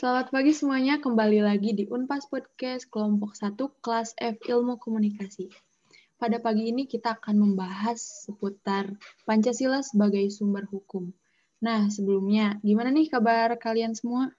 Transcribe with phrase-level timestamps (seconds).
[0.00, 3.52] Selamat pagi semuanya, kembali lagi di Unpas Podcast kelompok 1
[3.84, 5.52] kelas F Ilmu Komunikasi.
[6.16, 8.96] Pada pagi ini kita akan membahas seputar
[9.28, 11.12] Pancasila sebagai sumber hukum.
[11.60, 14.32] Nah, sebelumnya, gimana nih kabar kalian semua?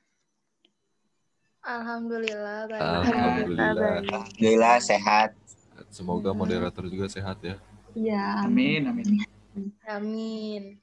[1.62, 2.82] Alhamdulillah baik.
[2.82, 4.02] Alhamdulillah.
[4.02, 5.38] Alhamdulillah sehat.
[5.94, 7.62] Semoga moderator juga sehat ya.
[7.94, 9.22] Iya, Amin, amin.
[9.86, 10.82] Amin.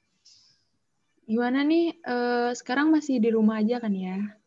[1.27, 4.38] Gimana nih, eh, sekarang masih di rumah aja kan ya?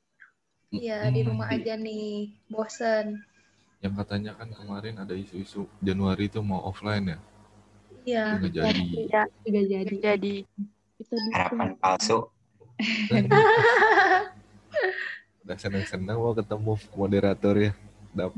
[0.73, 1.37] Iya di Hmm.
[1.37, 3.21] rumah aja nih, bosen.
[3.85, 7.19] Yang katanya kan kemarin ada isu-isu Januari itu mau offline ya.
[8.09, 8.27] Iya.
[8.41, 8.81] Nggak jadi.
[9.45, 9.95] Tidak jadi.
[10.01, 10.35] jadi
[10.97, 12.19] Itu di- Harapan palsu.
[15.43, 17.73] Udah senang-senang mau ketemu moderator ya.
[18.17, 18.33] Dap.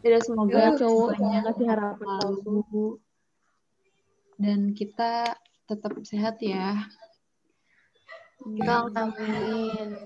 [0.00, 2.56] Tidak semoga Ya, semuanya kasih harapan palsu.
[4.40, 5.36] Dan kita
[5.68, 6.88] tetap sehat ya.
[8.40, 10.00] Kita Amin.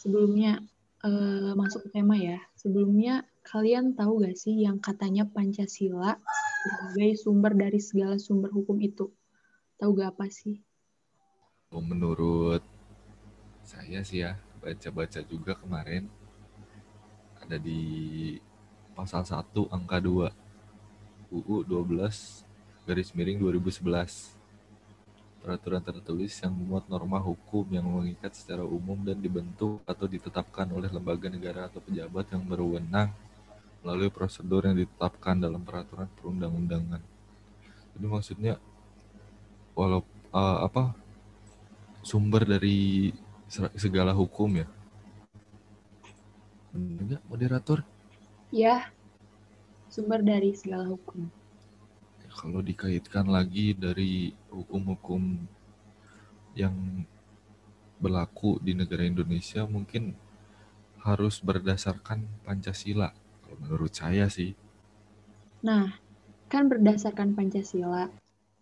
[0.00, 0.64] Sebelumnya
[1.04, 2.40] eh, masuk ke tema ya.
[2.56, 6.16] Sebelumnya kalian tahu gak sih yang katanya Pancasila
[6.64, 9.12] sebagai sumber dari segala sumber hukum itu?
[9.76, 10.64] Tahu gak apa sih?
[11.68, 12.64] Oh, Menurut
[13.62, 16.08] saya sih ya, baca-baca juga kemarin
[17.40, 18.36] ada di
[18.96, 20.28] pasal 1 angka 2
[21.30, 22.44] UU 12
[22.84, 24.39] garis miring 2011
[25.40, 30.92] peraturan tertulis yang memuat norma hukum yang mengikat secara umum dan dibentuk atau ditetapkan oleh
[30.92, 33.08] lembaga negara atau pejabat yang berwenang
[33.80, 37.00] melalui prosedur yang ditetapkan dalam peraturan perundang-undangan.
[37.96, 38.54] Jadi maksudnya
[39.72, 40.04] walau
[40.36, 40.92] eh, apa
[42.04, 43.10] sumber dari
[43.76, 44.68] segala hukum ya.
[46.70, 47.82] Benar moderator?
[48.52, 48.92] Ya,
[49.90, 51.39] sumber dari segala hukum.
[52.40, 54.12] Kalau dikaitkan lagi dari
[54.56, 55.22] hukum-hukum
[56.60, 56.74] yang
[58.02, 60.16] berlaku di negara Indonesia mungkin
[61.06, 63.10] harus berdasarkan Pancasila.
[63.44, 64.50] Kalau menurut saya sih,
[65.68, 65.86] Nah,
[66.52, 68.04] kan berdasarkan Pancasila,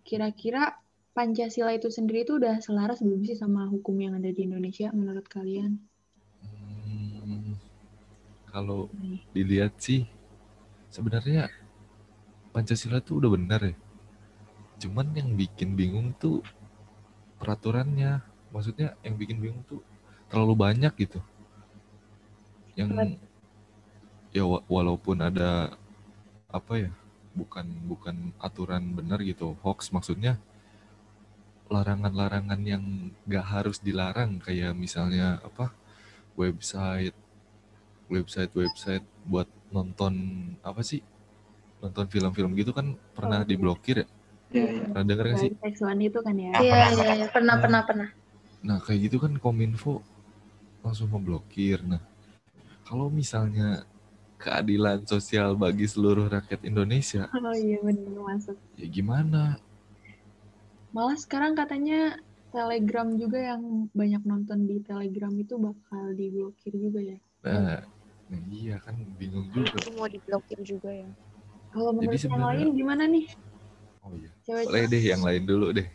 [0.09, 0.63] kira-kira
[1.17, 5.27] Pancasila itu sendiri itu udah selaras belum sih sama hukum yang ada di Indonesia menurut
[5.37, 5.73] kalian?
[6.43, 7.55] hmm,
[8.51, 8.81] kalau
[9.35, 10.07] dilihat sih
[10.95, 11.51] sebenarnya
[12.59, 13.77] Pancasila tuh udah benar ya.
[14.83, 16.43] Cuman yang bikin bingung tuh
[17.39, 18.23] peraturannya.
[18.51, 19.81] Maksudnya yang bikin bingung tuh
[20.27, 21.23] terlalu banyak gitu.
[22.75, 23.19] Yang
[24.35, 25.73] ya wa- walaupun ada
[26.49, 26.91] apa ya
[27.37, 30.41] bukan bukan aturan benar gitu hoax maksudnya
[31.69, 32.85] larangan-larangan yang
[33.29, 35.71] gak harus dilarang kayak misalnya apa
[36.41, 37.17] website
[38.09, 40.15] website website buat nonton
[40.65, 41.05] apa sih
[41.79, 44.07] nonton film-film gitu kan pernah Oh, diblokir ya
[44.49, 44.85] Iya, iya.
[44.89, 46.51] pernah dengar gak sih Dari seksual itu kan ya?
[46.57, 47.27] Ah, Iya, pernah, iya, iya.
[47.29, 48.09] Pernah, pernah, pernah.
[48.59, 50.03] nah kayak gitu kan kominfo
[50.83, 52.03] langsung memblokir nah
[52.89, 53.85] kalau misalnya
[54.39, 58.57] keadilan sosial bagi seluruh rakyat Indonesia Oh iya benar masuk.
[58.79, 59.59] ya gimana
[60.89, 62.17] Malah sekarang katanya
[62.49, 67.19] Telegram juga yang banyak nonton di Telegram itu bakal diblokir juga ya.
[67.45, 67.85] nah,
[68.33, 71.09] nah iya kan bingung juga itu mau diblokir juga ya
[71.69, 73.27] Kalau Jadi menurut yang sebenarnya- lain gimana nih?
[74.03, 75.89] oh iya Cewek boleh deh yang lain dulu deh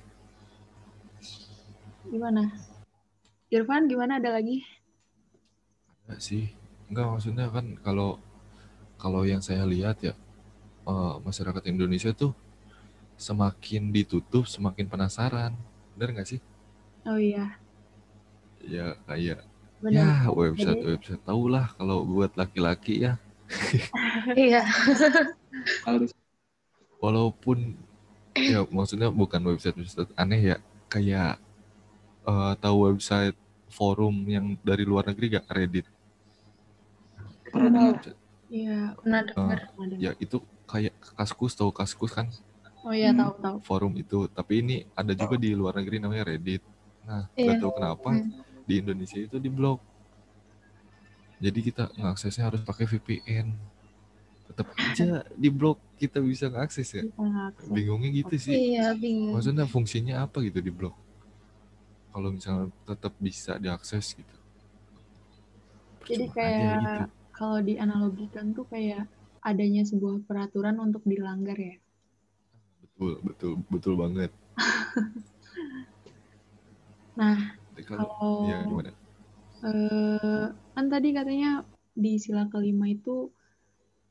[2.05, 2.45] gimana?
[3.49, 4.61] Irfan gimana ada lagi?
[6.05, 6.45] Enggak sih
[6.89, 8.21] enggak maksudnya kan kalau
[8.97, 10.13] kalau yang saya lihat ya
[10.85, 12.37] eh, masyarakat Indonesia tuh
[13.17, 15.53] semakin ditutup semakin penasaran
[15.97, 16.41] bener nggak sih
[17.03, 17.59] Oh iya,
[18.63, 19.43] ya kayak
[19.83, 20.23] benar.
[20.23, 23.17] ya website website tau lah kalau buat laki-laki ya
[24.33, 24.63] Iya.
[27.03, 27.75] walaupun
[28.33, 30.57] ya maksudnya bukan website website aneh ya
[30.89, 31.37] kayak
[32.27, 33.35] eh, tahu website
[33.69, 35.87] forum yang dari luar negeri gak Reddit
[37.53, 37.93] Pernah.
[38.49, 39.59] Iya, Pernah dengar.
[39.69, 40.01] pernah dengar.
[40.01, 40.37] ya itu
[40.69, 42.27] kayak kaskus tahu kaskus kan
[42.83, 43.19] Oh iya, Hmm.
[43.21, 43.57] tahu tahu.
[43.63, 46.61] forum itu tapi ini ada juga di luar negeri namanya Reddit
[47.03, 47.43] nah Iya.
[47.45, 48.29] nggak tahu kenapa Hmm.
[48.67, 49.79] di Indonesia itu di blok
[51.43, 53.47] jadi kita ngaksesnya harus pakai VPN
[54.49, 57.69] tetap aja di blok kita bisa ngakses ya ngakses.
[57.75, 59.33] bingungnya gitu sih Iya, bingung.
[59.35, 60.95] maksudnya fungsinya apa gitu di blok
[62.13, 64.35] kalau misalnya tetap bisa diakses gitu
[66.09, 67.01] Jadi kayak gitu.
[67.37, 69.03] kalau dianalogikan tuh kayak
[69.49, 71.75] adanya sebuah peraturan untuk dilanggar ya.
[72.81, 74.31] betul betul betul banget
[77.19, 77.37] Nah,
[77.87, 78.91] kalau kalau ya gimana
[79.69, 80.43] eh,
[80.73, 81.49] kan tadi katanya
[82.03, 83.15] di sila kelima itu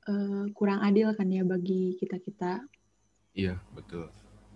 [0.09, 2.65] eh, kurang adil kan ya bagi kita-kita.
[3.37, 4.09] iya betul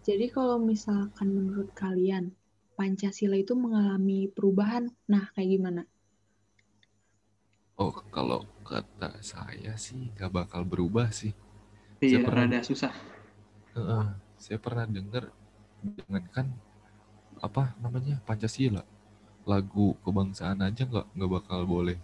[0.07, 2.31] Jadi kalau misalkan menurut kalian
[2.79, 5.83] Pancasila itu mengalami perubahan, nah kayak gimana?
[7.77, 11.33] Oh, kalau kata saya sih gak bakal berubah sih.
[12.01, 12.93] Iya, Saya pernah- rada susah.
[13.77, 14.07] Heeh,
[14.41, 15.33] saya pernah dengar
[15.85, 16.47] jangankan
[17.41, 18.81] apa namanya Pancasila
[19.45, 21.97] lagu kebangsaan aja nggak nggak bakal boleh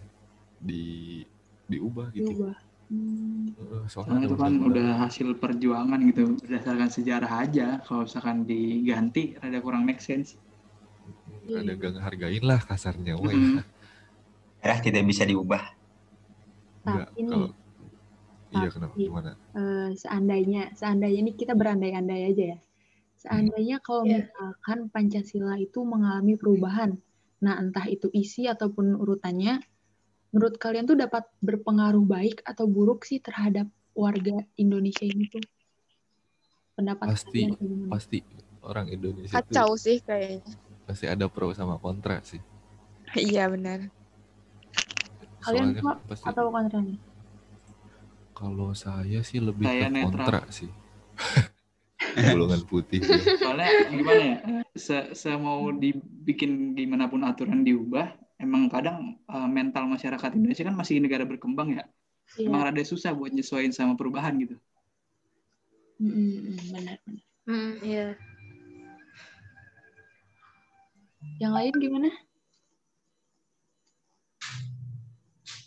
[0.61, 1.21] di
[1.69, 2.33] diubah gitu.
[2.33, 2.55] Diubah.
[2.93, 3.49] Hmm.
[3.89, 4.69] Soalnya itu kan undang-undang.
[4.69, 7.67] udah hasil perjuangan gitu, berdasarkan sejarah aja.
[7.81, 10.37] Kalau misalkan diganti, rada kurang make sense.
[11.43, 13.33] ada gak ngehargain lah kasarnya weh.
[13.35, 13.59] Mm-mm.
[14.63, 15.59] Merah tidak bisa diubah.
[16.87, 17.49] Enggak Tapi kalau
[18.53, 19.31] iya kenapa gimana?
[19.57, 22.59] eh, seandainya, seandainya ini kita berandai-andai aja ya.
[23.19, 24.27] Seandainya kalau Iya.
[24.27, 26.95] misalkan Pancasila itu mengalami perubahan,
[27.43, 29.59] nah entah itu isi ataupun urutannya,
[30.33, 35.45] menurut kalian tuh dapat berpengaruh baik atau buruk sih terhadap warga Indonesia ini tuh?
[36.73, 37.53] Pendapat Pasti
[37.85, 38.17] pasti
[38.65, 40.41] orang Indonesia Kacau tuh sih kayaknya.
[40.89, 42.41] pasti ada pro sama kontra sih.
[43.13, 43.93] Iya benar.
[45.45, 46.97] Kalian pro pasti atau kontra nih?
[48.33, 50.05] kalau saya sih lebih Saya ke netral.
[50.09, 50.67] kontra sih.
[52.33, 53.21] Golongan putih sih.
[53.37, 54.37] Soalnya gimana ya,
[54.73, 60.75] se, se mau dibikin gimana pun aturan diubah, emang kadang uh, mental masyarakat Indonesia kan
[60.75, 61.87] masih negara berkembang ya.
[62.35, 64.59] Emang Iya, rada susah buat nyesuaiin sama perubahan gitu.
[66.03, 67.23] Mm, mm, mm, benar benar.
[67.47, 68.07] Hmm, iya.
[71.39, 72.09] Yang lain gimana?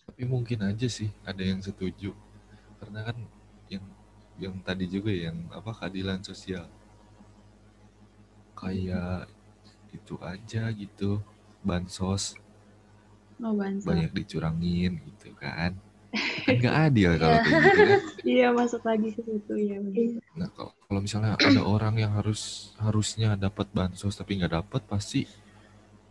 [0.05, 2.13] Tapi mungkin aja sih ada yang setuju.
[2.81, 3.17] Karena kan
[3.73, 3.85] yang
[4.37, 6.69] yang tadi juga ya, yang apa keadilan sosial.
[8.57, 9.33] Kayak
[9.93, 11.23] itu aja gitu.
[11.67, 12.39] Bansos
[13.43, 13.53] Oh,
[13.85, 15.77] banyak dicurangin gitu kan.
[16.47, 18.01] Kan nggak adil kalau kayak gitu kan.
[18.25, 19.79] Iya, masuk lagi ke situ ya.
[20.37, 25.25] Nah, kalau, kalau misalnya ada orang yang harus harusnya dapat bansos tapi nggak dapat, pasti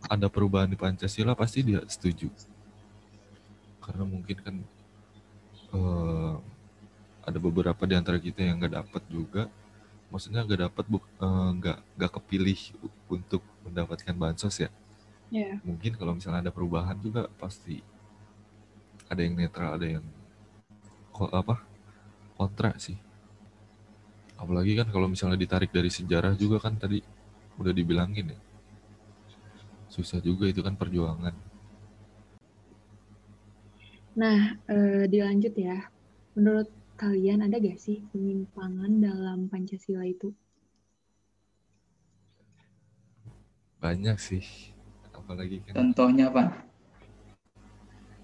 [0.06, 2.30] ada perubahan di Pancasila, pasti dia setuju.
[3.82, 4.54] Karena mungkin kan
[5.74, 6.34] eh,
[7.26, 9.42] ada beberapa di antara kita yang nggak dapat juga.
[10.12, 12.60] Maksudnya nggak dapat eh, nggak nggak kepilih
[13.10, 14.70] untuk mendapatkan bansos ya.
[15.30, 15.62] Iya.
[15.66, 17.76] Mungkin kalau misalnya ada perubahan juga pasti
[19.10, 20.04] ada yang netral, ada yang
[21.14, 21.54] ko- apa
[22.38, 22.96] kontra sih.
[24.42, 26.98] Apalagi kan kalau misalnya ditarik dari sejarah juga kan tadi
[27.60, 28.38] udah dibilangin ya.
[29.94, 31.34] Susah juga itu kan perjuangan.
[34.20, 34.40] Nah,
[34.74, 35.76] eh, dilanjut ya.
[36.36, 36.68] Menurut
[37.00, 40.28] kalian ada gak sih penyimpangan dalam Pancasila itu?
[43.80, 44.44] Banyak sih.
[45.26, 46.42] Apalagi kan Contohnya apa?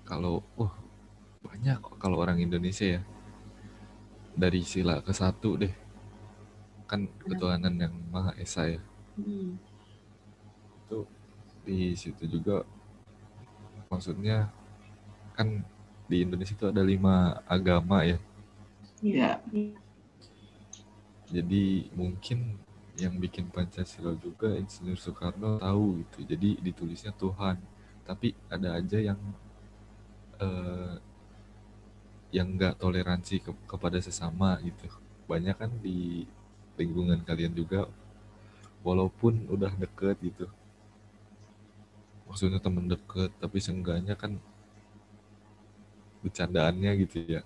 [0.06, 0.70] kalau wah
[1.42, 3.00] banyak kok kalau orang Indonesia ya.
[4.32, 5.72] Dari sila ke satu deh.
[6.90, 8.80] Kan ketuhanan yang Maha Esa ya.
[9.16, 9.58] Hmm.
[10.86, 10.98] Itu
[11.66, 12.66] di situ juga
[13.90, 14.48] maksudnya
[15.36, 15.62] kan
[16.10, 18.18] di Indonesia itu ada lima agama ya.
[19.02, 19.42] Ya,
[21.32, 22.60] Jadi mungkin
[23.00, 26.18] yang bikin Pancasila juga Insinyur Soekarno tahu gitu.
[26.28, 27.56] Jadi ditulisnya Tuhan.
[28.04, 29.20] Tapi ada aja yang
[30.38, 30.94] eh,
[32.32, 34.88] yang nggak toleransi ke- kepada sesama gitu.
[35.28, 36.24] Banyak kan di
[36.76, 37.88] lingkungan kalian juga
[38.82, 40.46] walaupun udah deket gitu.
[42.28, 44.36] Maksudnya temen deket tapi seenggaknya kan
[46.22, 47.42] bercandaannya gitu ya.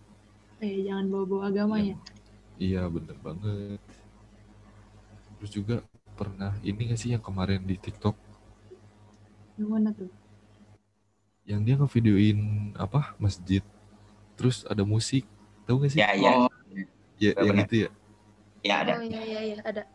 [0.60, 1.92] Eh, jangan bawa-bawa agama ya.
[1.94, 2.04] Yang-
[2.56, 3.80] Iya bener banget.
[5.46, 5.76] Terus juga
[6.18, 8.18] pernah ini gak sih yang kemarin di TikTok
[9.54, 10.10] Yang mana tuh?
[11.46, 13.62] yang dia ngevideoin apa masjid
[14.34, 15.22] terus ada musik
[15.62, 16.02] tahu gak sih?
[16.02, 16.30] Ya, ya.
[16.34, 16.50] Oh,
[17.22, 17.90] Ya, yang itu ya.
[18.66, 18.98] Ya ada.
[18.98, 19.86] Oh iya iya iya ada.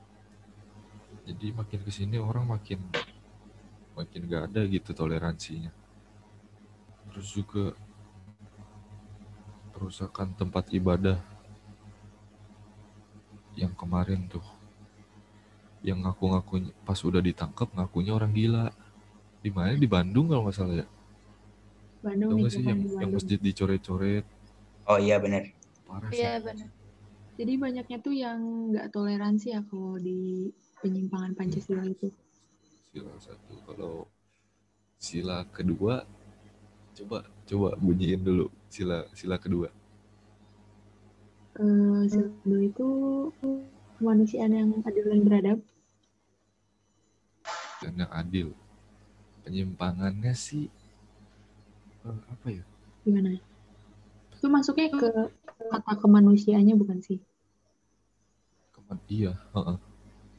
[1.27, 2.79] Jadi makin ke sini orang makin
[3.99, 5.75] makin gak ada gitu toleransinya.
[7.11, 7.75] Terus juga
[9.75, 11.19] perusakan tempat ibadah
[13.59, 14.60] yang kemarin tuh
[15.81, 18.69] yang ngaku-ngaku pas udah ditangkap ngakunya orang gila
[19.41, 20.87] di mana di Bandung kalau nggak salah ya
[22.01, 24.25] Bandung nggak sih yang yang masjid dicoret-coret
[24.89, 25.45] Oh iya benar.
[25.85, 26.67] parah sih Iya benar.
[27.37, 28.39] Jadi banyaknya tuh yang
[28.73, 30.49] nggak toleransi ya kalau di
[30.81, 32.09] penyimpangan Pancasila itu.
[32.91, 33.93] sila satu kalau
[34.99, 36.03] sila kedua
[36.91, 39.71] coba coba bunyiin dulu sila sila kedua
[41.55, 42.87] Eh, sila itu
[43.99, 45.57] kemanusiaan yang adil dan beradab.
[47.81, 48.47] Dan yang adil
[49.41, 50.69] penyimpangannya sih
[52.05, 52.63] eh, apa ya
[53.01, 53.33] Gimana?
[54.37, 55.09] Itu masuknya ke
[55.73, 57.17] kata kemanusiaannya bukan sih?
[58.77, 59.77] Kemen iya heeh.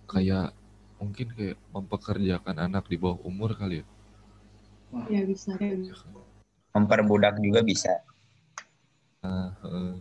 [0.06, 0.54] kayak
[1.02, 3.86] mungkin kayak mempekerjakan anak di bawah umur kali ya
[5.10, 5.56] Ya bisa.
[5.58, 5.82] Ya kan?
[6.76, 7.92] Memperbudak juga bisa.
[9.24, 9.92] Nah, heeh.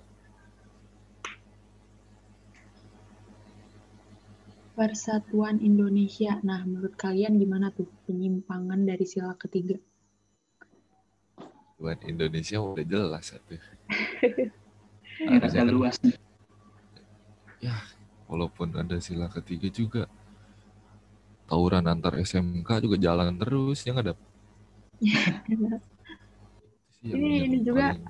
[4.82, 6.42] Persatuan Indonesia.
[6.42, 9.78] Nah, menurut kalian gimana tuh penyimpangan dari sila ketiga?
[11.78, 13.58] buat Indonesia udah jelas satu.
[15.18, 16.14] Ini Harusnya kan- luas nih.
[18.26, 20.04] Walaupun ada sila ketiga juga
[21.46, 24.16] tawuran antar SMK juga jalan terus ya nggak ada.
[27.02, 28.10] Sih yang- Ini- yang ini juga paling-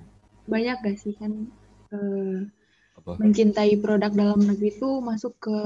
[0.52, 1.32] Banyak gak sih kan
[1.92, 2.40] eh,
[2.96, 3.12] apa?
[3.24, 5.58] mencintai produk dalam negeri itu masuk ke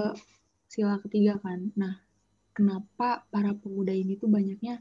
[0.73, 1.59] sila ketiga kan.
[1.81, 1.93] Nah,
[2.57, 4.75] kenapa para pemuda ini tuh banyaknya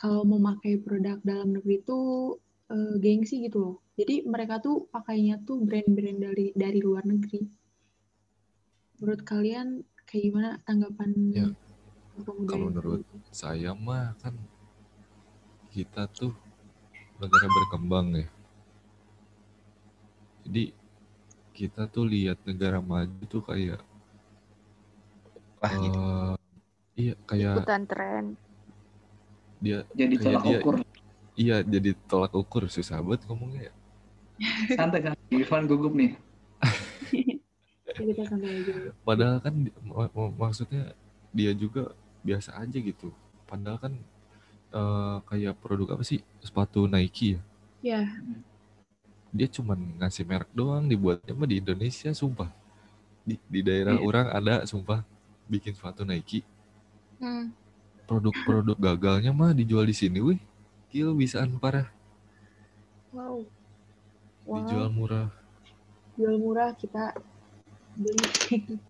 [0.00, 1.98] kalau memakai produk dalam negeri itu
[2.74, 3.76] eh, gengsi gitu loh.
[3.98, 7.40] Jadi mereka tuh pakainya tuh brand-brand dari dari luar negeri.
[9.00, 9.68] Menurut kalian
[10.08, 11.46] kayak gimana tanggapan Ya,
[12.26, 12.70] pemuda kalau itu?
[12.70, 14.34] menurut saya mah kan
[15.70, 16.34] kita tuh
[17.20, 18.28] negara berkembang ya.
[20.44, 20.64] Jadi
[21.54, 23.80] kita tuh lihat negara maju tuh kayak
[25.60, 25.98] Wah, gitu.
[25.98, 26.32] eh,
[27.00, 28.24] iya kayak ikutan tren.
[29.60, 30.74] dia Jadi tolak dia ukur.
[31.42, 33.74] iya jadi tolak ukur susah banget ngomongnya ya.
[34.76, 35.14] Santai kan.
[35.30, 36.10] Irfan gugup nih.
[39.06, 40.92] Padahal kan mak- mak- maksudnya
[41.34, 41.92] dia juga
[42.24, 43.08] biasa aja gitu.
[43.48, 43.92] Padahal kan
[44.74, 47.40] eh, kayak produk apa sih sepatu Nike ya.
[47.82, 48.06] Ya,
[49.30, 52.50] Dia cuman ngasih merek doang dibuatnya mah di Indonesia sumpah.
[53.28, 54.06] Di, di daerah Iya.
[54.08, 55.00] orang ada sumpah
[55.50, 56.46] bikin sepatu Nike.
[57.18, 57.50] Hmm.
[58.06, 60.38] Produk-produk gagalnya mah dijual di sini wih.
[60.94, 61.90] Gila bisaan parah.
[63.10, 63.42] Wow.
[64.46, 65.28] Dijual murah.
[66.18, 67.16] jual murah kita
[67.96, 68.78] beli.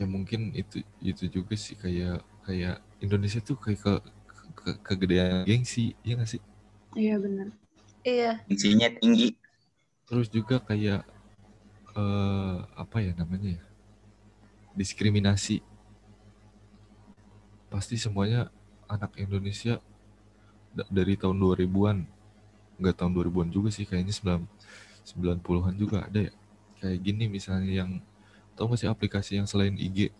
[0.00, 3.94] Ya mungkin itu itu juga sih kayak kayak Indonesia tuh kayak ke,
[4.56, 6.42] ke, kegedean gengsi, ya nggak sih?
[6.96, 7.52] Iya benar.
[8.00, 8.40] Iya.
[8.48, 9.36] Fungsinya tinggi.
[10.08, 11.04] Terus juga kayak
[11.92, 13.62] eh apa ya namanya ya?
[14.72, 15.60] Diskriminasi.
[17.70, 18.50] Pasti semuanya
[18.90, 19.78] anak Indonesia
[20.74, 21.98] da- dari tahun 2000-an.
[22.80, 24.42] Enggak tahun 2000-an juga sih, kayaknya 9
[25.06, 26.32] 90-an juga ada ya.
[26.80, 27.90] Kayak gini misalnya yang
[28.56, 30.12] tau gak sih aplikasi yang selain IG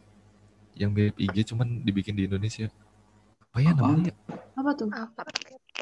[0.79, 2.71] yang mirip IG cuman dibikin di Indonesia.
[3.51, 4.15] Apa ya namanya?
[4.55, 4.89] Apa tuh?
[4.89, 5.23] Apa?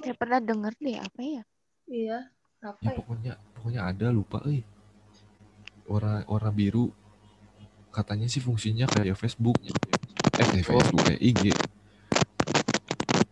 [0.03, 1.43] Ya pernah denger deh apa ya?
[1.87, 2.19] Iya.
[2.59, 2.97] Apa Ya ya?
[2.99, 4.63] pokoknya pokoknya ada lupa euy.
[5.89, 6.91] Warna warna biru
[7.93, 9.57] katanya sih fungsinya kayak Facebook.
[10.39, 11.43] Eh kayak Facebook kayak IG.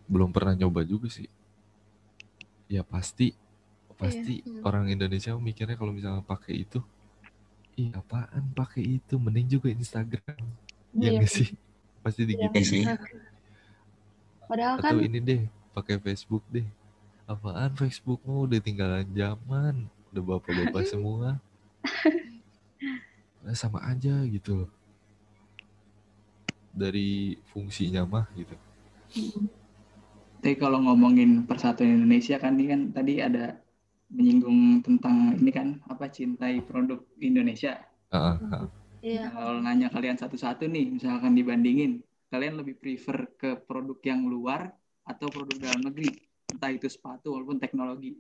[0.07, 1.29] Belum pernah nyoba juga sih.
[2.67, 3.35] Ya pasti
[3.97, 4.61] pasti hmm.
[4.61, 6.85] orang Indonesia mikirnya kalau misalnya pakai itu
[7.77, 10.37] Ih apaan pakai itu mending juga Instagram
[10.97, 11.21] ya Iya.
[11.21, 11.49] nggak sih
[12.05, 12.29] pasti Iya.
[12.33, 12.83] digitu Ya sih.
[14.47, 16.65] Padahal kan atau ini deh pakai Facebook deh
[17.25, 21.41] apaan Facebook mau udah tinggalan zaman udah bapak-bapak semua
[23.47, 24.71] Nah, sama aja gitu loh
[26.75, 28.57] dari fungsinya mah gitu
[30.41, 33.59] Tapi kalau ngomongin persatuan Indonesia kan ini kan tadi ada
[34.13, 37.83] menyinggung tentang ini kan apa cintai produk Indonesia.
[39.07, 44.71] Nah, kalau nanya kalian satu-satu nih, misalkan dibandingin, kalian lebih prefer ke produk yang luar
[45.03, 46.15] atau produk dalam negeri?
[46.51, 48.15] Entah itu sepatu walaupun teknologi.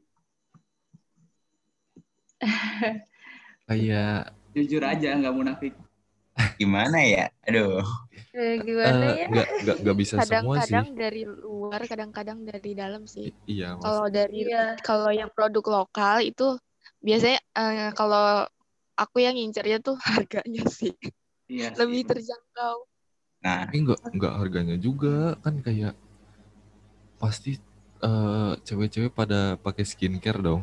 [3.66, 5.74] kayak Jujur aja, nggak munafik.
[6.60, 7.24] Gimana ya?
[7.48, 7.80] Aduh.
[8.36, 9.26] Eh, gimana eh, ya?
[9.32, 10.28] nggak nggak nggak bisa semua
[10.60, 13.32] sih Kadang-kadang dari luar, kadang-kadang dari dalam sih.
[13.32, 14.64] I- iya mas Kalau dari Iya.
[14.84, 16.60] kalau yang produk lokal itu
[17.00, 18.44] biasanya eh, kalau
[18.96, 20.92] aku yang ngincernya tuh harganya sih
[21.48, 21.72] Iya.
[21.80, 22.76] lebih terjangkau.
[23.40, 25.96] Nah, tapi nggak nggak harganya juga kan kayak
[27.16, 27.56] pasti
[28.68, 30.60] cewek-cewek pada pakai skincare dong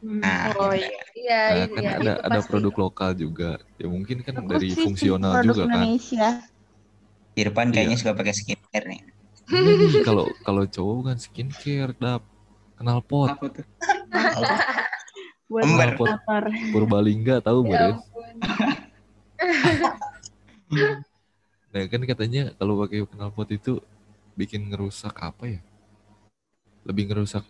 [0.00, 0.88] hmm, nah, Oh iya.
[1.24, 1.40] Iya.
[1.44, 2.48] Iya, Nah, itu kan ya, ada itu ada pasti.
[2.50, 3.50] produk lokal juga
[3.80, 6.28] ya mungkin kan Aku dari sih fungsional produk juga kan Indonesia.
[7.34, 8.00] Irfan kayaknya Iya.
[8.00, 9.00] suka pakai skincare nih.
[9.50, 12.22] Iya kalau kalau cowok kan skincare dap
[12.78, 13.64] kenal pot Apa tuh?
[15.50, 15.90] buat Ember.
[16.00, 16.42] motor.
[16.72, 17.94] Purbalingga tahu Ya.
[21.74, 23.72] Nah kan katanya kalau pakai knalpot itu
[24.38, 25.60] bikin ngerusak apa ya?
[26.86, 27.44] Lebih ngerusak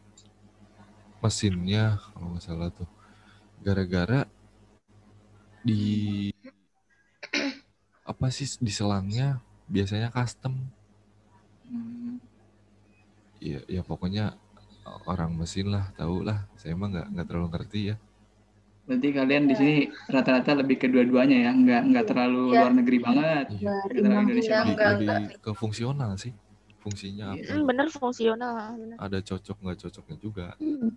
[1.23, 2.89] mesinnya kalau nggak salah tuh.
[3.65, 4.29] Gara-gara
[5.65, 6.29] di
[8.05, 10.53] apa sih di selangnya biasanya custom.
[11.65, 12.21] Hmm,
[13.41, 14.37] Ya, ya pokoknya
[15.05, 16.49] orang mesin lah tahu lah.
[16.57, 17.97] Saya mah nggak nggak terlalu ngerti ya.
[18.85, 19.77] Berarti kalian di sini
[20.09, 22.61] rata-rata lebih ke dua-duanya ya, nggak nggak terlalu Iya.
[22.61, 23.47] luar negeri banget.
[23.49, 23.61] Iya.
[23.65, 24.21] Nggak terlalu.
[24.29, 25.01] Indonesia Iya, Lebih, banget.
[25.09, 26.33] lebih ke fungsional sih.
[26.81, 27.45] Fungsinya apa?
[27.49, 28.57] Hmm, bener fungsional.
[28.77, 28.97] bener.
[29.01, 30.47] Ada cocok nggak cocoknya juga.
[30.61, 30.93] Hmm.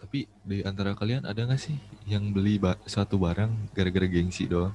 [0.00, 1.76] Tapi di antara kalian ada nggak sih
[2.08, 4.72] yang beli ba- suatu barang gara-gara gengsi doang?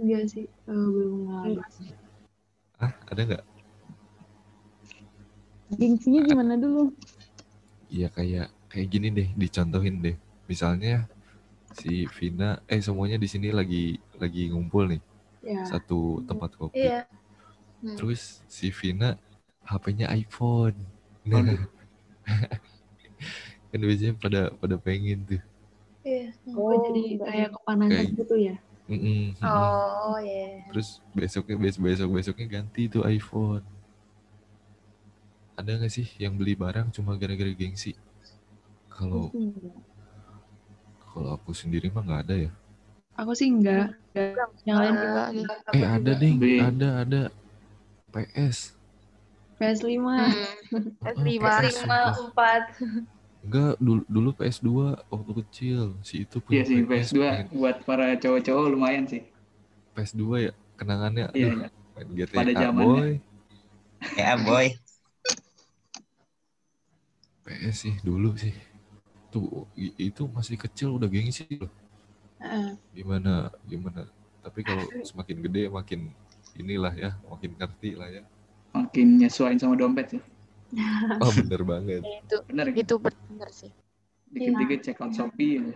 [0.00, 1.60] Enggak sih, eh, belum ngalamin.
[2.80, 3.44] Ah, ada nggak?
[5.70, 6.90] Gengsinya gimana dulu?
[7.92, 10.16] Iya kayak kayak gini deh, dicontohin deh.
[10.50, 11.06] Misalnya
[11.76, 15.02] si Vina, eh semuanya di sini lagi lagi ngumpul nih
[15.40, 16.84] Ya, satu tempat kopi.
[16.84, 17.06] Iya.
[17.80, 17.96] Hmm.
[17.96, 19.16] Terus si Vina
[19.68, 20.76] HP-nya iPhone.
[21.28, 21.44] Nah.
[23.70, 25.42] kan biasanya pada pada pengen tuh.
[26.00, 26.32] Iya.
[26.56, 28.56] oh, jadi kayak kepanasan Kayak- gitu ya?
[28.90, 29.46] Mm-mm, mm-mm.
[29.46, 30.66] Oh, iya.
[30.66, 33.62] Terus besoknya besok besok besoknya ganti tuh iPhone.
[35.54, 37.94] Ada nggak sih yang beli barang cuma gara-gara gengsi?
[38.90, 39.30] Kalau
[41.06, 42.50] kalau aku sendiri mah nggak ada ya.
[43.14, 43.92] Aku sih enggak.
[44.64, 45.54] Yang lain Enggak gimana?
[45.70, 45.78] deh.
[45.78, 46.58] Eh ada ding, Beli.
[46.58, 47.20] ada ada
[48.10, 48.72] PS.
[49.60, 49.92] PS5.
[49.92, 50.32] Hmm.
[51.04, 51.28] Heeh, S5.
[51.36, 52.08] PS, sumpah.
[52.08, 53.19] 5, 4.
[53.40, 54.68] Enggak, dulu, dulu PS2
[55.08, 55.80] waktu kecil.
[56.04, 59.24] Si itu punya Iya sih, PS, PS2 main buat para cowok-cowok lumayan sih.
[59.96, 61.32] PS2 ya, kenangannya.
[61.32, 61.68] Iya, aduh, iya.
[61.96, 62.84] main GTA Pada zamannya.
[62.84, 63.10] boy.
[64.16, 64.66] Ya boy.
[67.48, 68.52] PS sih dulu sih.
[69.32, 71.70] Tuh, itu masih kecil udah gengsi loh.
[72.44, 72.76] Heeh.
[72.92, 74.04] Gimana, gimana.
[74.40, 76.12] Tapi kalau semakin gede makin
[76.56, 78.22] inilah ya, makin ngerti lah ya.
[78.76, 80.22] Makin nyesuaiin sama dompet sih.
[81.24, 82.02] Oh bener banget.
[82.02, 82.80] Itu Bener kan?
[82.82, 83.72] itu benar sih.
[84.30, 85.58] Dikit-dikit check out Shopee.
[85.58, 85.74] ya.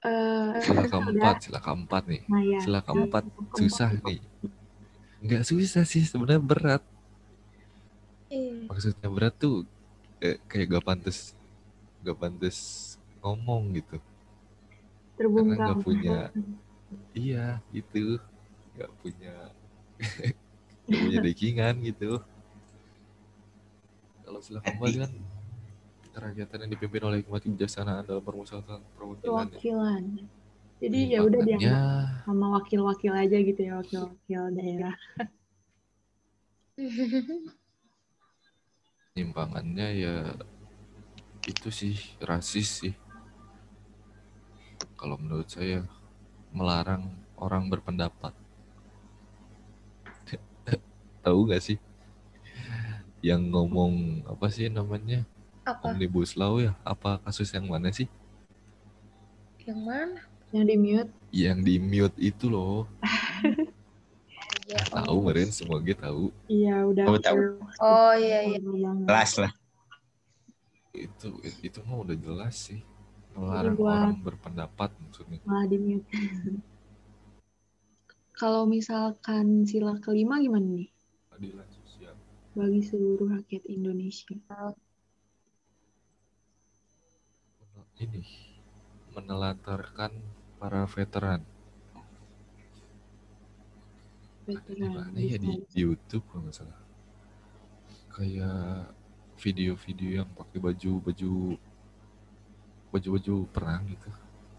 [0.00, 2.22] Eh, Sila keempat, sila keempat nih.
[2.30, 2.58] Nah ya.
[2.62, 4.20] Sila keempat susah nih.
[5.20, 6.82] Nggak susah sih, sebenarnya berat.
[8.30, 8.70] Iya.
[8.70, 9.66] Maksudnya berat tuh
[10.22, 11.34] eh, kayak gak pantas,
[12.00, 12.56] gak pantas
[13.20, 13.98] ngomong gitu.
[15.18, 15.56] Terbungkam.
[15.58, 16.30] Karena nggak punya-
[17.12, 18.16] Iya, gitu.
[18.78, 19.34] Gak punya,
[20.88, 22.22] gak punya backingan gitu.
[24.30, 25.10] Kalau sila keempat kan
[26.14, 29.26] kerakyatan yang dipimpin oleh hikmat kebijaksanaan dalam permusyawaratan perwakilan.
[29.26, 29.58] ya.
[29.58, 30.04] Perwakilan.
[30.78, 31.82] Jadi ya udah dianggap
[32.30, 34.94] sama wakil-wakil aja gitu ya, wakil-wakil daerah.
[39.18, 40.14] nyimpangannya ya
[41.44, 42.94] itu sih rasis sih
[44.94, 45.82] kalau menurut saya
[46.54, 48.30] melarang orang berpendapat
[51.26, 51.76] tahu gak sih
[53.20, 55.24] yang ngomong apa sih namanya
[55.68, 55.92] Apa?
[55.92, 58.08] omnibus law ya apa kasus yang mana sih
[59.68, 60.20] Yang mana?
[60.50, 61.10] Yang di mute.
[61.30, 62.88] yang di mute itu loh
[64.70, 67.04] Ya, tahu meren semua gitu tahu Iya udah.
[67.06, 67.38] Tahu, tahu.
[67.82, 68.58] Oh, iya, iya.
[69.06, 69.52] Kelas lah.
[70.90, 71.28] itu
[71.62, 72.80] itu mah udah jelas sih
[73.34, 76.06] melarang buat- orang berpendapat maksudnya Malah di mute.
[78.40, 80.88] Kalau misalkan sila kelima gimana nih?
[81.30, 81.69] sosial
[82.60, 84.36] Bagi seluruh rakyat Indonesia.
[88.00, 88.24] ini
[89.16, 90.12] menelantarkan
[90.60, 91.40] para veteran
[94.48, 94.92] di Veteran.
[94.92, 96.80] mana ya di, di YouTube kalau nggak salah
[98.16, 98.88] kayak
[99.36, 101.32] video-video yang pakai baju baju
[102.88, 104.08] baju baju perang gitu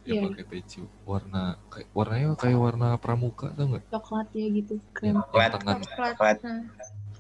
[0.06, 0.22] yang Iya.
[0.34, 4.82] pakai peci warna kayak warnanya kayak warna pramuka tau nggak Coklat ya gitu.
[4.98, 5.18] Krem.
[5.18, 5.50] Coklat.
[5.62, 6.14] tangan Coklat.
[6.18, 6.38] Coklat.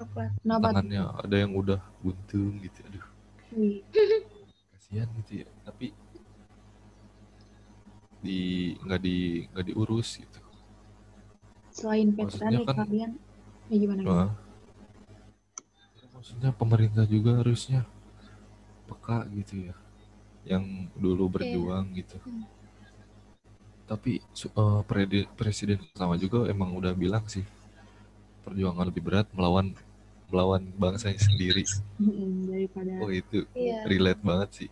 [0.01, 0.31] Coklat.
[0.41, 0.65] Kenapa?
[0.73, 3.05] tangannya ada yang udah buntung gitu aduh
[4.73, 5.93] kasihan gitu ya tapi
[8.21, 8.39] di
[8.85, 9.17] nggak di
[9.51, 10.39] nggak diurus gitu
[11.71, 13.11] Selain veteran kan- kalian.
[13.71, 14.01] Ya gimana?
[14.03, 14.29] Nah,
[15.95, 17.87] ya maksudnya pemerintah juga harusnya
[18.91, 19.75] peka gitu ya,
[20.43, 22.19] yang dulu berjuang gitu.
[22.27, 22.43] Hmm.
[23.87, 27.47] Tapi su- eh, predi- presiden sama juga emang udah bilang sih
[28.43, 29.71] perjuangan lebih berat melawan
[30.31, 31.63] melawan bangsanya sendiri.
[32.49, 33.85] Daripada Oh itu Iya.
[33.85, 34.69] relate banget sih.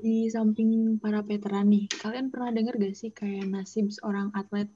[0.00, 4.68] di samping para veteran nih, kalian pernah dengar gak sih kayak nasib seorang atlet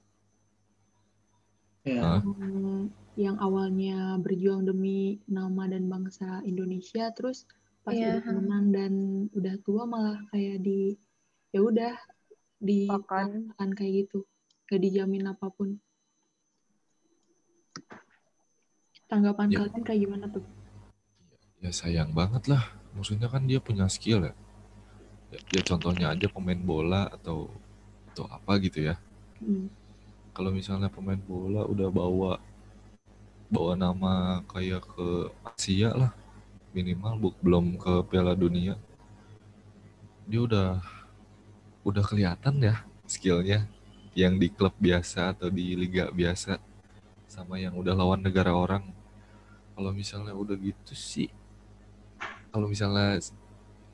[1.85, 2.00] Ya.
[2.00, 2.20] Hah?
[2.24, 2.83] eh,
[3.20, 7.44] yang awalnya berjuang demi nama dan bangsa Indonesia, terus
[7.85, 8.92] pas Iya, udah menang dan
[9.37, 10.96] udah tua malah kayak di
[11.53, 11.92] ya udah
[12.57, 14.24] di Bahkan kan kayak gitu,
[14.72, 15.77] gak dijamin apa pun.
[19.14, 19.59] Tanggapan Ya.
[19.62, 20.42] kalian kayak gimana tuh?
[21.62, 22.66] Ya sayang banget lah.
[22.98, 24.35] Maksudnya kan dia punya skill ya.
[25.31, 27.46] Ya, ya contohnya aja pemain bola atau
[28.11, 28.98] atau apa gitu ya.
[29.38, 29.66] Hmm.
[30.35, 32.33] kalau misalnya pemain bola udah bawa
[33.50, 35.09] bawa nama kayak ke
[35.46, 36.11] Asia lah
[36.74, 38.74] minimal bu, belum ke Piala Dunia
[40.27, 40.83] dia udah
[41.87, 43.68] udah kelihatan ya skillnya
[44.16, 46.59] yang di klub biasa atau di liga biasa
[47.31, 48.87] sama yang udah lawan negara orang
[49.74, 51.28] kalau misalnya udah gitu sih
[52.52, 53.20] kalau misalnya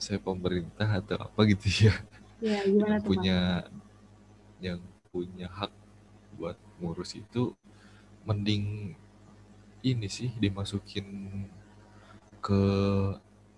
[0.00, 1.94] saya pemerintah atau apa gitu ya
[2.40, 3.36] Ya, gimana yang punya
[4.60, 5.72] yang punya hak
[6.38, 7.52] buat ngurus itu
[8.28, 8.94] mending
[9.84, 11.06] ini sih dimasukin
[12.40, 12.60] ke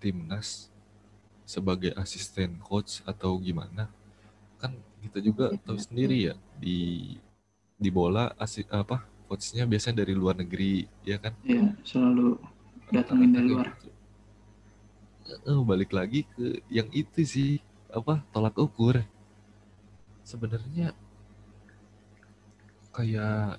[0.01, 0.69] timnas
[1.45, 3.89] sebagai asisten coach atau gimana
[4.61, 5.85] kan kita juga Iya, tahu iya.
[5.85, 6.77] sendiri ya di
[7.77, 9.03] di bola asi, apa
[9.33, 11.33] coachnya biasanya dari luar negeri ya kan?
[11.41, 12.37] Ya selalu
[12.93, 13.73] datangin dari luar.
[13.81, 13.89] Gitu.
[15.49, 17.51] Eh, balik lagi ke yang itu sih
[17.89, 19.01] apa tolak ukur.
[20.21, 20.93] Sebenarnya
[22.93, 23.57] kayak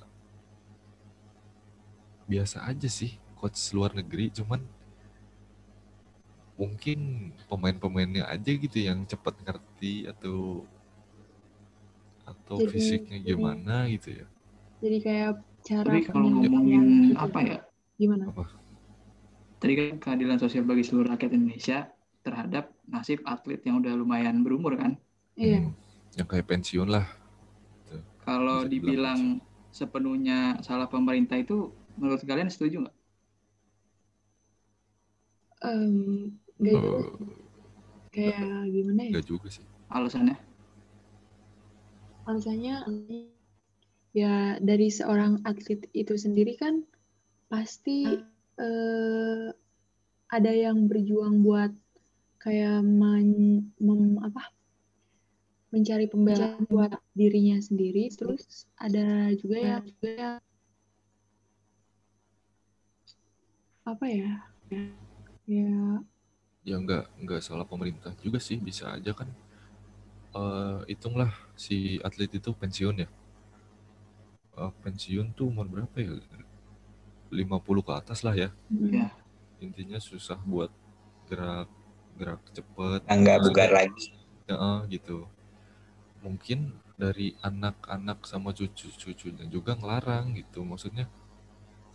[2.30, 4.62] biasa aja sih coach luar negeri cuman
[6.54, 10.62] mungkin pemain-pemainnya aja gitu yang cepat ngerti atau
[12.22, 14.26] atau Jadi- fisiknya jadi- gimana gitu ya.
[14.78, 17.18] Jadi kayak cara tapi kalau ngomongin gitu.
[17.24, 17.58] apa ya
[18.00, 18.24] Gimana?
[18.30, 18.42] apa
[19.60, 21.78] tadi kan keadilan sosial bagi seluruh rakyat Indonesia
[22.24, 24.92] terhadap nasib atlet yang udah lumayan berumur kan
[25.34, 25.58] Iya.
[25.66, 25.74] Hmm,
[26.14, 27.06] yang kayak pensiun lah
[28.24, 29.20] kalau Bisa dibilang dibilang
[29.74, 32.96] sepenuhnya salah pemerintah itu menurut kalian setuju nggak
[36.60, 37.34] juga Eh, sih.
[38.14, 38.38] kayak
[38.74, 39.08] gimana ya?
[39.10, 40.36] enggak juga sih alasannya
[42.24, 42.74] Alasannya
[44.14, 46.74] ya dari seorang atlet itu sendiri kan
[47.52, 47.98] pasti
[48.58, 49.46] eh,
[50.36, 51.72] ada yang berjuang buat
[52.42, 54.42] kayak men- mem- apa?
[55.74, 58.06] Mencari pembelaan buat dirinya sendiri.
[58.14, 60.36] Terus ada juga yang juga yang
[63.84, 64.30] apa ya?
[65.46, 65.68] Ya.
[66.64, 69.28] Ya nggak nggak salah pemerintah juga sih bisa aja kan.
[70.34, 73.08] Eh hitunglah si atlet itu pensiun ya
[74.54, 76.14] Eh, pensiun tuh umur berapa ya?
[77.34, 78.50] 50 ke atas lah ya.
[78.70, 79.10] Ya.
[79.64, 80.68] intinya susah buat
[81.30, 81.68] gerak
[82.20, 83.00] gerak cepet.
[83.08, 84.06] Nah, nggak Maksudnya, bugar lagi.
[84.46, 85.26] ya, gitu.
[86.22, 90.62] Mungkin dari anak-anak sama cucu-cucunya juga ngelarang gitu.
[90.62, 91.10] Maksudnya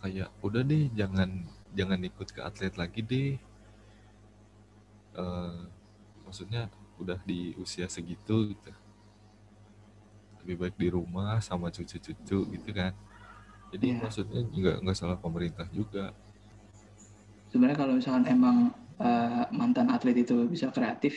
[0.02, 1.46] kayak udah deh jangan
[1.78, 3.30] jangan ikut ke atlet lagi deh.
[5.16, 5.60] Eh,
[6.26, 6.68] maksudnya
[7.00, 8.70] udah di usia segitu gitu
[10.50, 12.92] lebih baik di rumah sama cucu-cucu gitu kan.
[13.72, 14.00] Jadi Iya.
[14.02, 16.10] maksudnya nggak nggak salah pemerintah juga.
[17.50, 18.56] Sebenarnya kalau misalkan emang
[19.00, 21.14] eh, mantan atlet itu bisa kreatif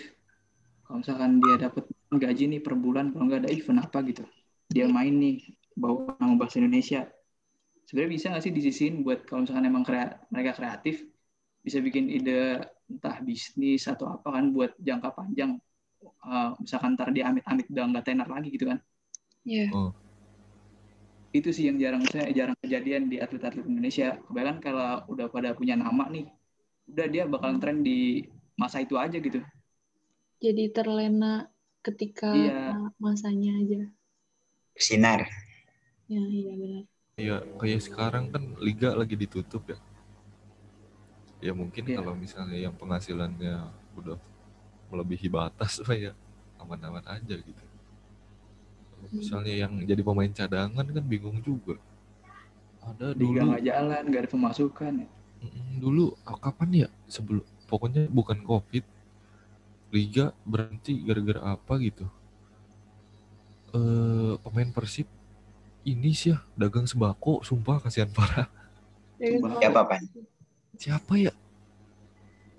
[0.86, 4.24] kalau misalkan dia dapat gaji nih per bulan kalau nggak ada event apa gitu.
[4.72, 5.36] Dia main nih
[5.78, 7.08] bawa nama bahasa Indonesia.
[7.88, 11.04] Sebenarnya bisa nggak sih disisiin buat kalau misalkan emang krea- mereka kreatif
[11.66, 15.58] bisa bikin ide entah bisnis atau apa kan buat jangka panjang
[16.24, 18.80] Eh, misalkan ntar dia amit-amit udah nggak tenar lagi gitu kan
[19.46, 19.68] ya
[21.34, 24.22] itu sih yang jarang saya jarang kejadian di atlet-atlet Indonesia.
[24.30, 26.30] Kebanyakan kalau udah pada punya nama nih,
[26.94, 28.22] udah dia bakalan tren di
[28.54, 29.42] masa itu aja gitu.
[30.44, 31.48] jadi terlena
[31.86, 32.76] ketika Iya.
[33.00, 33.82] masanya aja
[34.76, 35.22] Bersinar.
[36.12, 36.84] ya iya benar
[37.18, 39.78] ya kayak sekarang kan liga lagi ditutup ya
[41.44, 41.98] ya mungkin Iya.
[42.02, 43.56] kalau misalnya yang penghasilannya
[44.00, 44.18] udah
[44.92, 46.14] melebihi batas ya
[46.62, 47.64] aman-aman aja gitu
[49.12, 51.76] misalnya yang jadi pemain cadangan kan bingung juga.
[52.84, 54.92] Ada Liga dulu nggak jalan, nggak ada pemasukan.
[55.04, 55.08] ya.
[55.80, 56.90] Dulu ah, kapan ya?
[57.08, 58.86] Sebelum pokoknya bukan covid.
[59.94, 62.06] Liga berhenti gara-gara apa gitu?
[63.74, 65.06] Eh pemain persib
[65.84, 68.48] ini sih ya dagang sembako sumpah kasihan parah.
[69.20, 69.96] Siapa,
[70.76, 71.34] siapa ya?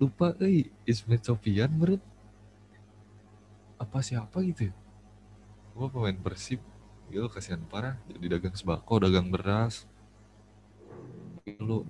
[0.01, 2.01] Lupa eh Ismet Sofian menurut.
[3.75, 4.75] Apa siapa gitu ya
[5.75, 6.63] gua pemain persib
[7.05, 9.85] Gila kasihan parah jadi dagang sembako dagang beras
[11.61, 11.85] lu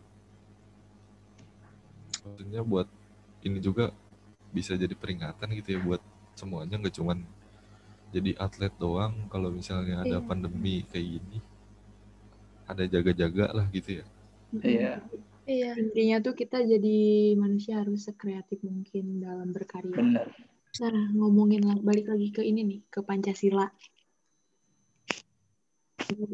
[2.26, 2.88] maksudnya buat
[3.45, 3.95] ini juga
[4.52, 6.02] bisa jadi peringatan gitu ya buat
[6.36, 7.24] semuanya nggak cuman
[8.12, 10.28] jadi atlet doang kalau misalnya ada Iya.
[10.28, 11.38] pandemi kayak gini
[12.65, 14.06] ada jaga-jaga lah gitu ya
[14.60, 14.93] Iya.
[15.45, 15.71] Iya.
[15.78, 16.98] intinya tuh kita jadi
[17.38, 20.28] manusia harus sekreatif mungkin dalam berkarya Bener.
[20.75, 23.67] Nah, ngomongin la- balik lagi ke ini nih, ke Pancasila.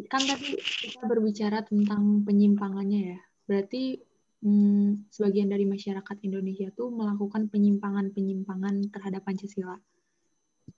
[0.09, 3.19] Kan tadi kita berbicara tentang penyimpangannya ya.
[3.45, 4.01] Berarti
[4.41, 9.77] hmm, sebagian dari masyarakat Indonesia tuh melakukan penyimpangan-penyimpangan terhadap Pancasila.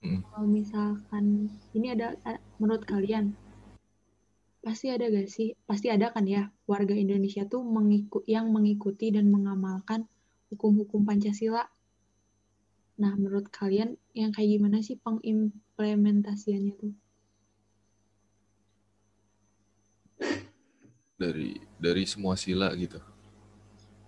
[0.04, 0.20] Mm.
[0.28, 2.20] Kalau misalkan ini ada
[2.60, 3.32] menurut kalian
[4.64, 5.56] pasti ada gak sih?
[5.64, 10.04] Pasti ada kan ya warga Indonesia tuh mengiku, yang mengikuti dan mengamalkan
[10.52, 11.73] hukum-hukum Pancasila.
[12.94, 16.94] Nah, menurut kalian yang kayak gimana sih pengimplementasiannya tuh?
[21.14, 22.98] dari dari semua sila gitu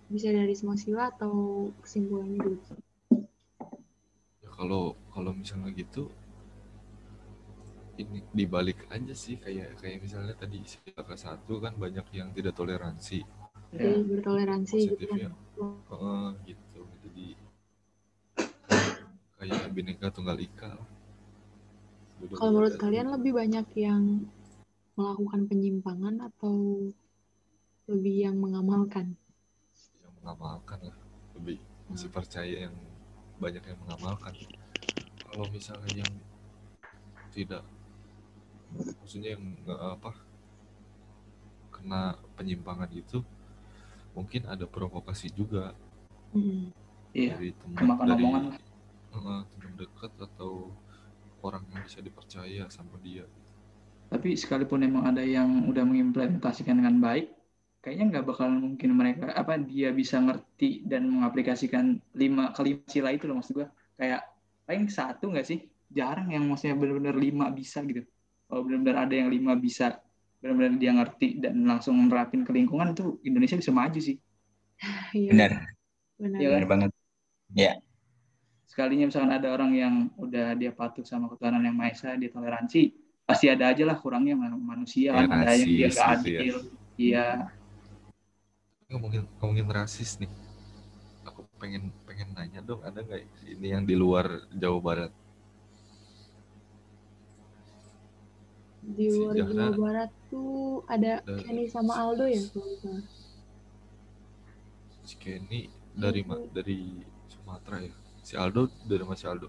[0.07, 2.59] Bisa dari semua sila atau kesimpulannya dulu?
[4.43, 6.07] Ya kalau kalau misalnya gitu
[7.97, 12.55] ini dibalik aja sih kayak kayak misalnya tadi sila ke satu kan banyak yang tidak
[12.55, 13.23] toleransi
[13.75, 13.99] Ya.
[13.99, 15.35] Bertoleransi gitu kan.
[15.91, 16.66] Heeh, gitu
[19.47, 20.75] kayak bineka tunggal ika
[22.33, 24.03] Kalau menurut dari- kalian lebih banyak yang
[24.93, 26.89] melakukan penyimpangan atau
[27.87, 29.13] lebih yang mengamalkan?
[30.01, 30.97] yang mengamalkan lah
[31.37, 31.57] lebih
[31.87, 32.75] masih percaya yang
[33.37, 34.33] banyak yang mengamalkan
[35.23, 36.13] kalau misalnya yang
[37.29, 37.63] tidak
[38.99, 40.11] maksudnya yang nggak apa
[41.69, 42.01] kena
[42.35, 43.21] penyimpangan itu
[44.11, 45.71] mungkin ada provokasi juga
[46.27, 46.75] Mm.
[47.15, 47.39] Iya.
[47.39, 48.43] dari teman Kemakan dari omongan
[49.17, 50.53] Heeh, teman dekat atau
[51.47, 53.25] orang yang bisa dipercaya sama dia
[54.07, 57.27] Tapi sekalipun emang ada yang udah mengimplementasikan dengan baik,
[57.83, 63.27] kayaknya nggak bakalan mungkin mereka apa dia bisa ngerti dan mengaplikasikan lima kelima sila itu
[63.27, 63.67] loh maksud gua.
[63.99, 64.21] Kayak
[64.63, 65.59] paling satu nggak sih?
[65.91, 68.07] Jarang yang maksudnya benar-benar lima bisa gitu.
[68.47, 69.99] Kalau benar-benar ada yang lima bisa
[70.39, 74.15] benar-benar dia ngerti dan langsung menerapin ke lingkungan itu Indonesia bisa maju sih.
[75.17, 75.51] Iya, Benar,
[76.19, 76.41] benar.
[76.41, 76.65] Iya kan?
[76.67, 76.91] benar banget.
[78.67, 82.91] Sekalinya misalkan ada orang yang udah dia patuh sama ketuhanan yang Maha Esa, dia toleransi,
[83.23, 86.39] pasti ada aja lah kurangnya man- manusia Ya, kan, ada yang dia nggak gitu ya.
[86.43, 86.55] adil.
[86.97, 87.25] Iya,
[88.89, 90.27] ngomongin ngomongin rasis nih.
[91.23, 95.11] Aku pengen pengen nanya dong ada nggak ini yang di luar Jawa Barat?
[98.83, 99.51] Di luar Sejarah.
[99.51, 102.99] Jawa Barat tuh ada Ada- Kenny sama Aldo ya kalau
[105.03, 107.95] si Kenny dari ma- dari Sumatera ya
[108.27, 109.47] si Aldo dari mana si Aldo?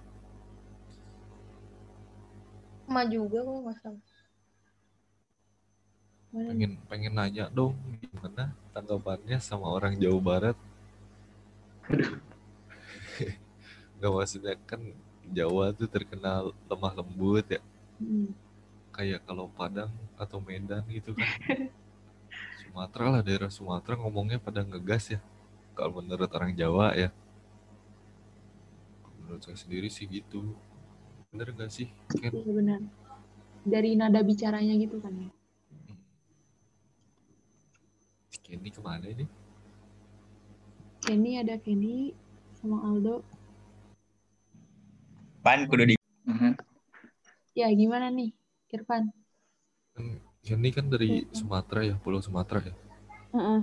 [2.86, 4.06] Sama juga kok nggak salah.
[6.30, 6.38] Mana?
[6.38, 6.46] Nih?
[6.54, 10.56] pengen pengen nanya dong gimana tanggapannya sama orang Jawa Barat?
[13.98, 14.78] Nggak maksudnya kan
[15.34, 17.58] Jawa tuh terkenal lemah lembut ya.
[17.98, 18.30] Mm.
[18.94, 21.26] kayak kalau Padang atau Medan gitu kan.
[22.62, 25.20] Sumatera lah daerah Sumatera ngomongnya pada ngegas ya.
[25.74, 27.10] Kalau menurut orang Jawa ya
[29.28, 30.56] menurut saya sendiri sih gitu
[31.28, 32.32] bener gak sih Ken?
[32.32, 32.80] Iya benar.
[33.68, 35.28] Dari nada bicaranya gitu kan ya.
[38.40, 39.28] Kenny ke mana ini
[41.04, 42.16] Kenny ada Kenny
[42.56, 43.20] sama Aldo.
[45.44, 46.56] Pan kudu di Mhm.
[47.52, 48.32] Ya gimana nih,
[48.72, 49.12] Irfan?
[49.92, 50.04] kan
[50.40, 52.74] Kenny kan dari Sumatera ya Pulau Sumatera ya
[53.36, 53.60] Heeh.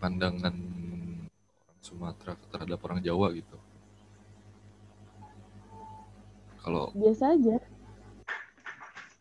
[0.00, 0.56] pandangan
[1.82, 3.58] Sumatera terhadap orang Jawa gitu.
[6.62, 7.56] Kalau biasa aja.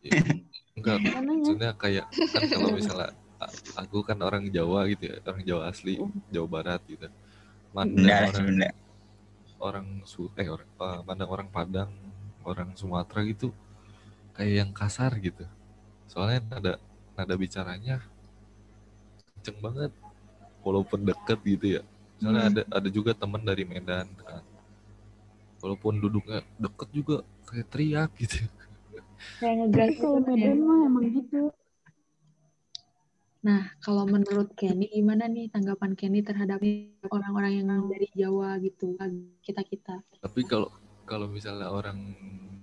[0.06, 0.22] Ya,
[0.78, 3.18] enggak maksudnya kayak kan kalau misalnya
[3.78, 5.98] aku kan orang Jawa gitu ya orang Jawa asli
[6.30, 7.10] Jawa Barat gitu.
[7.74, 8.74] Mandang sih orang benar.
[9.62, 11.92] orang su eh orang eh, mandang orang Padang
[12.46, 13.50] orang Sumatera gitu
[14.38, 15.46] kayak yang kasar gitu.
[16.06, 16.74] Soalnya nada
[17.18, 18.06] nada bicaranya
[19.34, 19.92] kenceng banget
[20.62, 21.84] walaupun deket gitu ya
[22.22, 22.52] misalnya Hmm.
[22.54, 24.46] ada ada juga teman dari Medan kan.
[25.58, 27.16] Walaupun duduknya deket juga
[27.50, 28.46] kayak teriak gitu.
[29.38, 30.38] Kayak ngegas kalau gitu kan ya.
[30.38, 31.42] Medan mah emang gitu.
[33.42, 36.62] Nah, kalau menurut Kenny gimana nih tanggapan Kenny terhadap
[37.10, 38.94] orang-orang yang dari Jawa gitu,
[39.42, 39.98] kita-kita?
[40.22, 40.70] tapi kalau
[41.10, 41.98] kalau misalnya orang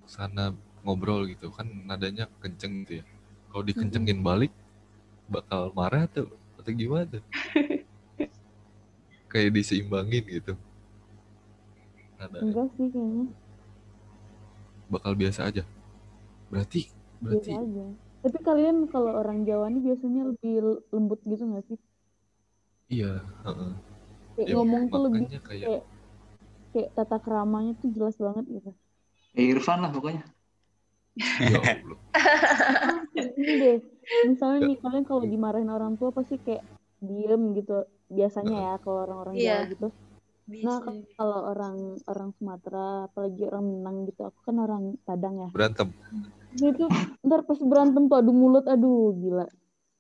[0.06, 0.54] sana
[0.86, 3.04] ngobrol gitu kan nadanya kenceng gitu ya.
[3.50, 4.54] Kalau dikencengin balik
[5.26, 6.30] bakal marah tuh.
[6.58, 7.22] Atau gimana tuh
[9.28, 10.52] kayak diseimbangin gitu.
[12.18, 13.26] Nada enggak sih kayaknya.
[14.88, 15.62] Bakal biasa aja.
[16.48, 16.88] Berarti
[17.20, 17.86] berarti biasa aja.
[18.18, 21.78] Tapi kalian kalau orang Jawa nih biasanya lebih lembut gitu nggak sih?
[22.88, 23.72] Iya heeh.
[24.34, 25.82] kayak Ya, ngomong tuh lebih kayak kayak
[26.72, 28.70] kayak tata keramanya tuh jelas banget gitu.
[29.36, 30.24] Ya Irfan lah pokoknya.
[31.38, 31.98] ya Allah.
[33.38, 33.78] Ini deh.
[34.26, 36.64] Misalnya nih kalian kalau dimarahin orang tua pasti kayak
[37.06, 37.72] diem gitu
[38.10, 39.54] biasanya ya kalau orang-orang Iya.
[39.58, 39.86] Jawa gitu
[40.64, 40.76] nah
[41.18, 41.76] kalau orang
[42.10, 45.88] orang Sumatera apalagi orang Minang gitu aku kan orang Padang ya berantem
[46.58, 46.84] Nah, itu
[47.26, 49.46] ntar pas berantem tuh adu mulut aduh gila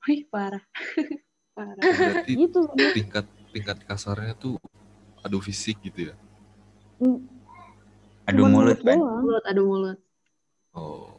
[0.08, 0.64] Wih, parah.
[1.56, 1.84] parah.
[1.84, 2.60] berarti gitu
[2.96, 4.56] tingkat tingkat kasarnya tuh
[5.24, 6.14] adu fisik gitu ya
[6.98, 7.28] Mm,
[8.28, 8.98] Aduh cuman mulut, Pan.
[8.98, 9.22] doang.
[9.24, 9.98] Mulut, adu mulut.
[10.74, 11.17] oh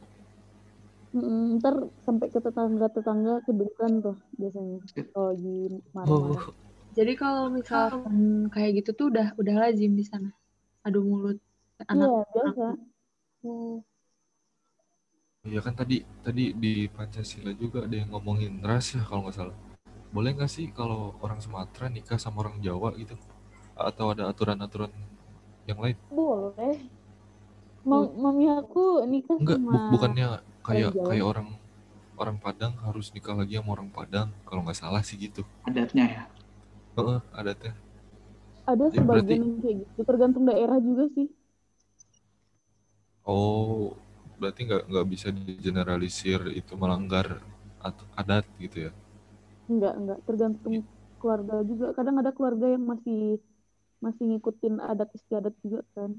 [1.14, 1.74] Mm, ntar
[2.06, 4.78] sampai ke tetangga-tetangga kedengeran tuh biasanya
[5.12, 5.50] kalau lagi
[5.96, 6.46] marah-marah.
[6.46, 6.54] oh
[6.96, 8.14] Jadi kalau misalkan
[8.54, 10.28] kayak gitu tuh udah udah lazim di sana.
[10.86, 11.38] Adu mulut.
[11.92, 12.10] Iya Anak.
[12.34, 12.64] biasa.
[13.46, 13.74] Oh,
[15.50, 15.96] Iya kan tadi
[16.26, 19.56] tadi di Pancasila juga ada yang ngomongin ras ya kalau nggak salah.
[20.14, 23.14] boleh nggak sih kalau orang Sumatera nikah sama orang Jawa gitu?
[23.88, 24.92] Atau ada aturan-aturan
[25.70, 25.96] yang lain?
[26.10, 26.90] Boleh.
[27.88, 30.26] Mam- mami aku nikah Enggak, sama bu- bukannya
[30.60, 31.06] kayak Jawa.
[31.08, 31.48] kayak orang
[32.20, 35.40] orang Padang harus nikah lagi sama orang Padang kalau nggak salah sih gitu.
[35.64, 36.22] Adatnya ya.
[36.96, 37.72] Heeh, adatnya.
[38.68, 41.26] ada Ya, sebagian berarti- yang kayak gitu tergantung daerah juga sih.
[43.24, 43.94] Oh,
[44.36, 47.40] berarti nggak nggak bisa digeneralisir itu melanggar
[47.78, 48.92] at- adat gitu ya?
[49.66, 50.74] Enggak, enggak tergantung
[51.16, 51.86] keluarga juga.
[51.94, 53.38] Kadang ada keluarga yang masih
[54.00, 56.16] masih ngikutin adat istiadat juga kan.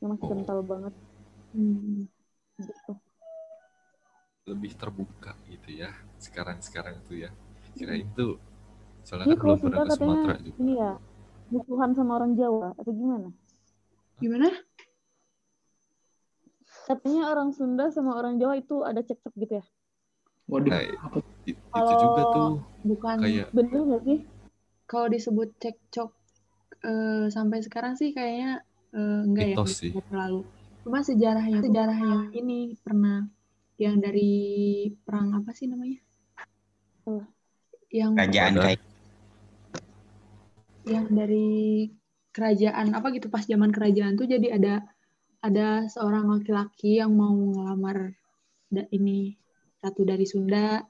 [0.00, 0.30] Yang masih Oh.
[0.32, 0.94] kental banget
[1.52, 2.06] Hmm.
[2.56, 2.92] gitu.
[4.50, 5.90] Lebih terbuka gitu ya.
[6.18, 7.30] Sekarang-sekarang itu ya.
[7.78, 8.34] Kirain tuh
[9.06, 10.58] soalnya Ini kan kalau belum pernah ke Sumatera juga.
[10.58, 10.90] ini ya
[11.48, 13.28] musuhan sama orang Jawa atau gimana?
[14.18, 14.48] Gimana?
[16.86, 19.64] Katanya orang Sunda sama orang Jawa itu ada cekcok gitu ya?
[20.50, 22.48] Waduh, Nah, apa itu Kalau- juga tuh
[22.82, 24.18] Bukan kayak Bener nggak sih?
[24.84, 26.10] kalau disebut cekcok
[26.82, 29.92] eh, sampai sekarang sih kayaknya eh, enggak ya, Mitos sih.
[29.94, 30.42] terlalu.
[30.82, 33.28] Cuma sejarahnya sejarahnya ini pernah
[33.80, 34.32] yang dari
[34.92, 35.96] perang apa sih namanya?
[37.00, 37.24] Apa?
[37.88, 38.80] Yang Kerajaan kayak
[40.84, 41.88] yang dari
[42.32, 44.74] kerajaan apa gitu pas zaman kerajaan tuh jadi ada
[45.44, 48.16] ada seorang laki-laki yang mau ngelamar
[48.72, 49.36] da- ini
[49.84, 50.80] ratu dari Sunda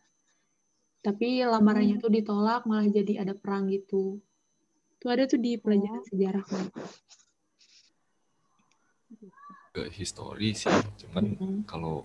[1.03, 4.21] tapi lamarannya tuh ditolak malah jadi ada perang gitu
[5.03, 6.65] tuh ada tuh di pelajaran sejarah kan
[9.71, 10.71] ke histori sih.
[11.07, 11.55] Cuman Mm-mm.
[11.63, 12.03] kalau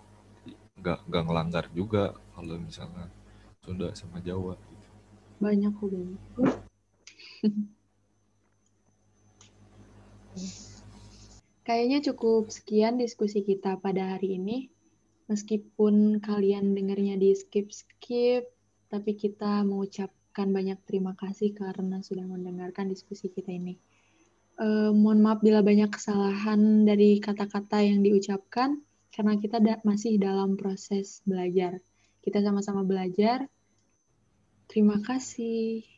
[0.86, 3.10] nggak nggak ngelanggar juga kalau misalnya
[3.66, 4.88] Sunda sama Jawa gitu.
[5.42, 6.22] banyak kok banyak
[11.66, 14.70] Kayaknya cukup sekian diskusi kita pada hari ini.
[15.26, 18.46] Meskipun kalian dengarnya di skip-skip,
[18.86, 23.82] tapi kita mengucapkan banyak terima kasih karena sudah mendengarkan diskusi kita ini.
[24.62, 28.85] Eh, mohon maaf bila banyak kesalahan dari kata-kata yang diucapkan,
[29.16, 31.80] karena kita da- masih dalam proses belajar.
[32.20, 33.48] Kita sama-sama belajar.
[34.68, 35.95] Terima kasih.